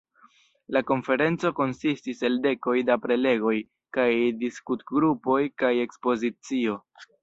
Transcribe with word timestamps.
La 0.77 0.81
konferenco 0.91 1.51
konsistis 1.59 2.25
el 2.31 2.41
dekoj 2.47 2.75
da 2.89 2.99
prelegoj 3.05 3.55
kaj 4.01 4.11
diskutgrupoj 4.43 5.41
kaj 5.63 5.77
ekspozicio. 5.89 6.81